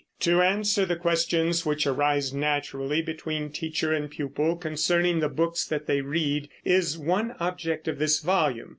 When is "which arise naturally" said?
1.63-3.03